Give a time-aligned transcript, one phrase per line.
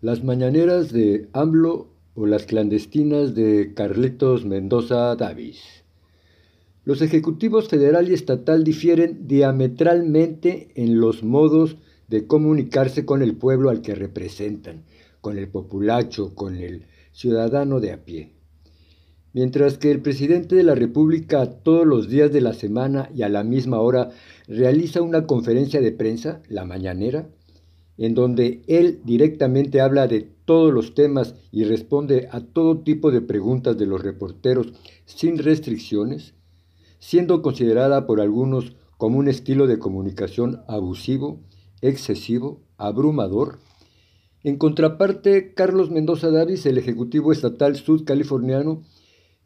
[0.00, 5.84] Las mañaneras de AMLO o las clandestinas de Carlitos Mendoza Davis.
[6.84, 11.78] Los ejecutivos federal y estatal difieren diametralmente en los modos
[12.08, 14.84] de comunicarse con el pueblo al que representan,
[15.20, 18.34] con el populacho, con el ciudadano de a pie.
[19.32, 23.28] Mientras que el presidente de la República todos los días de la semana y a
[23.28, 24.10] la misma hora
[24.46, 27.28] realiza una conferencia de prensa, la mañanera,
[27.96, 33.20] en donde él directamente habla de todos los temas y responde a todo tipo de
[33.20, 34.72] preguntas de los reporteros
[35.06, 36.34] sin restricciones,
[36.98, 41.40] siendo considerada por algunos como un estilo de comunicación abusivo,
[41.80, 43.58] excesivo, abrumador.
[44.42, 48.82] En contraparte, Carlos Mendoza Davis, el Ejecutivo Estatal Sudcaliforniano,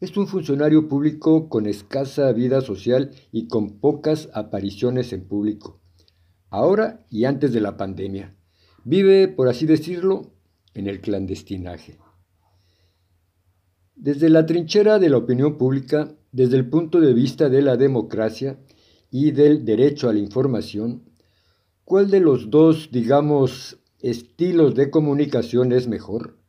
[0.01, 5.81] es un funcionario público con escasa vida social y con pocas apariciones en público,
[6.49, 8.38] ahora y antes de la pandemia.
[8.91, 10.31] Vive, por así decirlo,
[10.73, 11.99] en el clandestinaje.
[13.95, 18.57] Desde la trinchera de la opinión pública, desde el punto de vista de la democracia
[19.11, 21.03] y del derecho a la información,
[21.85, 26.39] ¿cuál de los dos, digamos, estilos de comunicación es mejor?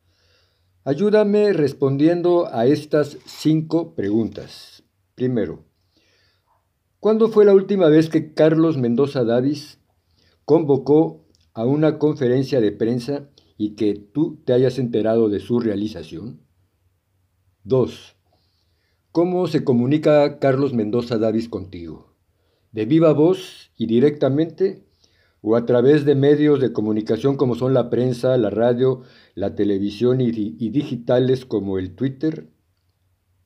[0.84, 4.82] Ayúdame respondiendo a estas cinco preguntas.
[5.14, 5.66] Primero,
[7.00, 9.78] ¿cuándo fue la última vez que Carlos Mendoza Davis
[10.46, 16.40] convocó a una conferencia de prensa y que tú te hayas enterado de su realización?
[17.64, 18.16] 2.
[19.12, 22.16] ¿Cómo se comunica Carlos Mendoza Davis contigo?
[22.72, 24.86] ¿De viva voz y directamente?
[25.42, 29.02] ¿O a través de medios de comunicación como son la prensa, la radio,
[29.34, 32.50] la televisión y, digitales como el Twitter?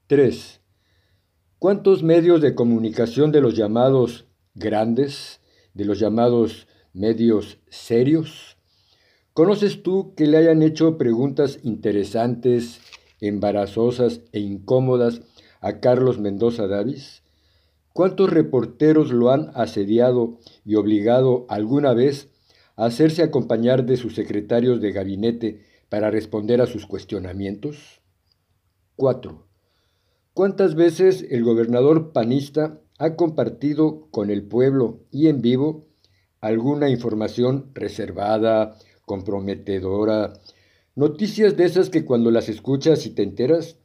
[0.09, 0.61] 3.
[1.59, 5.41] ¿Cuántos medios de comunicación de los llamados grandes,
[5.73, 8.57] de los llamados medios serios?
[9.33, 12.81] ¿Conoces tú que le hayan hecho preguntas interesantes,
[13.21, 15.23] embarazosas e incómodas
[15.61, 17.23] a Carlos Mendoza Davis?
[17.93, 22.29] ¿Cuántos reporteros lo han asediado y obligado alguna vez
[22.77, 28.01] a hacerse acompañar de sus secretarios de gabinete para responder a sus cuestionamientos?
[28.97, 29.47] 4.
[30.33, 35.87] ¿Cuántas veces el gobernador panista ha compartido con el pueblo y en vivo
[36.45, 40.35] alguna información reservada, comprometedora,
[40.95, 43.79] noticias de esas que cuando las escuchas y te enteras,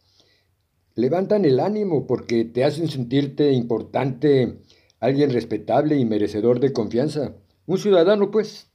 [0.93, 4.59] levantan el ánimo porque te hacen sentirte importante,
[4.99, 7.33] alguien respetable y merecedor de confianza,
[7.65, 8.67] un ciudadano pues.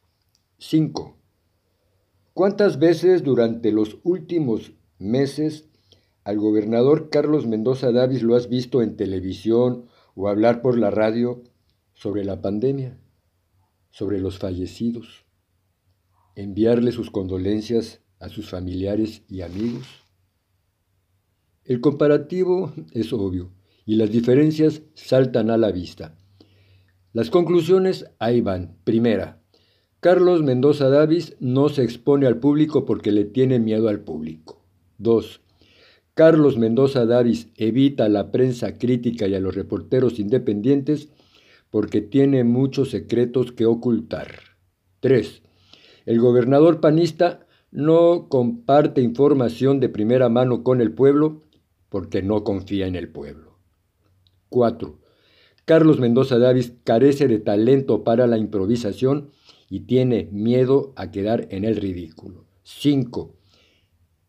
[0.57, 1.19] 5.
[2.33, 5.69] ¿Cuántas veces durante los últimos meses
[6.25, 9.85] al gobernador Carlos Mendoza Davis lo has visto en televisión
[10.15, 11.43] o hablar por la radio
[11.93, 12.99] sobre la pandemia?
[13.95, 15.25] Sobre los fallecidos,
[16.35, 19.87] enviarle sus condolencias a sus familiares y amigos.
[21.63, 23.53] El comparativo es obvio
[23.87, 26.19] y las diferencias saltan a la vista.
[27.13, 28.77] Las conclusiones ahí van.
[28.83, 29.41] Primera,
[30.01, 34.61] Carlos Mendoza Davis no se expone al público porque le tiene miedo al público.
[34.99, 35.41] 2.
[36.15, 41.11] Carlos Mendoza Davis evita a la prensa crítica y a los reporteros independientes
[41.75, 44.29] porque tiene muchos secretos que ocultar.
[45.01, 45.43] 3.
[46.07, 51.43] El gobernador panista no comparte información de primera mano con el pueblo
[51.89, 53.59] porque no confía en el pueblo.
[54.51, 55.01] 4.
[55.65, 59.31] Carlos Mendoza Davis carece de talento para la improvisación
[59.69, 62.45] y tiene miedo a quedar en el ridículo.
[62.63, 63.35] 5.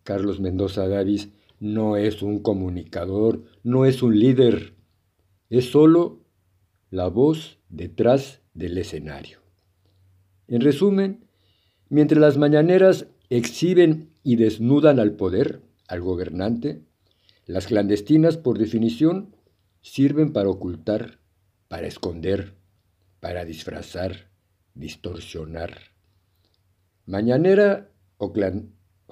[0.01, 1.29] Carlos Mendoza Davis
[1.59, 4.73] no es un comunicador, no es un líder,
[5.51, 6.25] es solo
[6.95, 9.39] la voz detrás del escenario.
[10.47, 11.25] En resumen,
[11.89, 16.83] mientras las mañaneras exhiben y desnudan al poder, al gobernante,
[17.47, 19.35] las clandestinas, por definición,
[19.81, 21.19] sirven para ocultar,
[21.67, 22.56] para esconder,
[23.19, 24.29] para disfrazar,
[24.73, 25.77] distorsionar.
[27.06, 28.31] Mañanera o,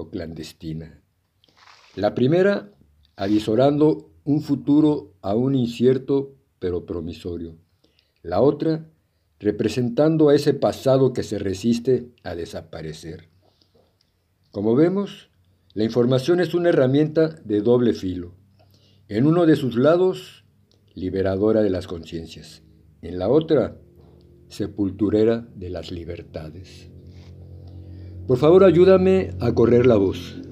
[0.10, 1.02] clandestina.
[1.98, 2.72] La primera,
[3.18, 7.58] avisorando un futuro aún incierto pero promisorio
[8.24, 8.90] la otra
[9.40, 13.30] representando a ese pasado que se resiste a desaparecer.
[14.52, 15.30] Como vemos,
[15.74, 18.36] la información es una herramienta de doble filo.
[19.10, 20.46] En uno de sus lados,
[20.96, 22.64] liberadora de las conciencias.
[23.02, 23.78] En la otra,
[24.48, 26.90] sepulturera de las libertades.
[28.26, 30.43] Por favor, ayúdame a correr la voz.